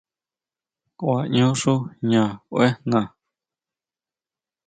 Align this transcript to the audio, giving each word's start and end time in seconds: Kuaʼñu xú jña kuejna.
Kuaʼñu 0.99 1.47
xú 1.61 1.73
jña 2.05 2.23
kuejna. 2.49 3.01